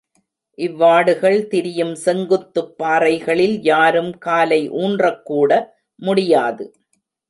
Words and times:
இவ்வாடுகள் 0.57 1.47
திரியும் 1.47 1.93
செங்குத்துப் 1.95 2.77
பாறைகளில் 2.77 3.63
யாரும் 3.63 4.17
காலை 4.17 4.61
ஊன்றக்கூட 4.71 5.51
முடியாது. 5.99 6.65